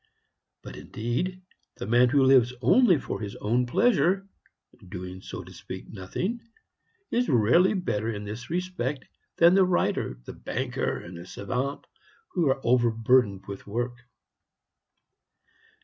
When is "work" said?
13.67-13.93